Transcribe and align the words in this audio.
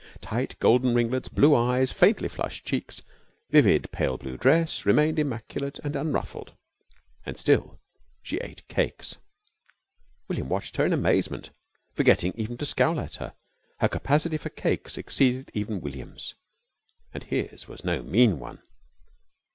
Tight 0.19 0.57
golden 0.57 0.95
ringlets, 0.95 1.29
blue 1.29 1.53
eyes, 1.53 1.91
faintly 1.91 2.27
flushed 2.27 2.65
cheeks, 2.65 3.03
vivid 3.51 3.91
pale 3.91 4.17
blue 4.17 4.35
dress 4.35 4.83
remained 4.83 5.19
immaculate 5.19 5.77
and 5.83 5.95
unruffled, 5.95 6.53
and 7.23 7.37
still 7.37 7.79
she 8.23 8.37
ate 8.37 8.67
cakes. 8.67 9.17
William 10.27 10.49
watched 10.49 10.77
her 10.77 10.87
in 10.87 10.91
amazement, 10.91 11.51
forgetting 11.93 12.33
even 12.35 12.57
to 12.57 12.65
scowl 12.65 12.99
at 12.99 13.17
her. 13.17 13.35
Her 13.79 13.87
capacity 13.89 14.37
for 14.37 14.49
cakes 14.49 14.97
exceeded 14.97 15.51
even 15.53 15.81
William's, 15.81 16.33
and 17.13 17.21
his 17.25 17.67
was 17.67 17.83
no 17.85 18.01
mean 18.01 18.39
one. 18.39 18.59